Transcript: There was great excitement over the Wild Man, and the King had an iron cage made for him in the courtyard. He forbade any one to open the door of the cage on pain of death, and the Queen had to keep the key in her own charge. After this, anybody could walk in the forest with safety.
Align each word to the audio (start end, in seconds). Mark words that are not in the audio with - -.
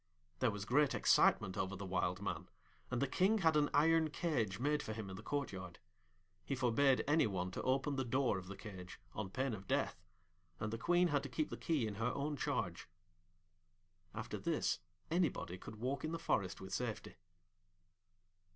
There 0.39 0.49
was 0.49 0.65
great 0.65 0.95
excitement 0.95 1.55
over 1.55 1.75
the 1.75 1.85
Wild 1.85 2.23
Man, 2.23 2.49
and 2.89 2.99
the 3.03 3.07
King 3.07 3.37
had 3.37 3.55
an 3.55 3.69
iron 3.71 4.09
cage 4.09 4.57
made 4.59 4.81
for 4.81 4.93
him 4.93 5.11
in 5.11 5.15
the 5.15 5.21
courtyard. 5.21 5.77
He 6.43 6.55
forbade 6.55 7.03
any 7.07 7.27
one 7.27 7.51
to 7.51 7.61
open 7.61 7.97
the 7.97 8.03
door 8.03 8.39
of 8.39 8.47
the 8.47 8.57
cage 8.57 8.99
on 9.13 9.29
pain 9.29 9.53
of 9.53 9.67
death, 9.67 10.01
and 10.59 10.73
the 10.73 10.79
Queen 10.79 11.09
had 11.09 11.21
to 11.21 11.29
keep 11.29 11.51
the 11.51 11.55
key 11.55 11.85
in 11.85 11.97
her 12.01 12.11
own 12.15 12.35
charge. 12.35 12.89
After 14.11 14.39
this, 14.39 14.79
anybody 15.11 15.59
could 15.59 15.75
walk 15.75 16.03
in 16.03 16.13
the 16.13 16.17
forest 16.17 16.59
with 16.59 16.73
safety. 16.73 17.17